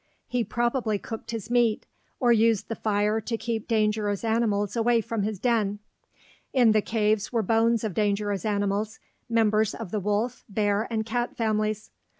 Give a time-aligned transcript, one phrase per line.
[0.27, 1.85] He probably cooked his meat,
[2.19, 5.77] or used the fire to keep dangerous animals away from his den.
[6.53, 8.97] In the cave were bones of dangerous animals,
[9.29, 11.91] members of the wolf, bear, and cat families.